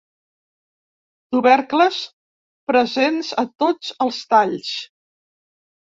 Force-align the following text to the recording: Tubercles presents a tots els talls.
Tubercles 1.35 1.99
presents 2.71 3.31
a 3.45 3.47
tots 3.65 3.95
els 4.07 4.27
talls. 4.33 4.77